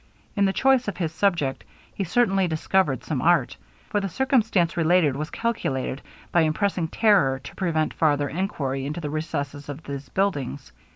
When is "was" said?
5.15-5.29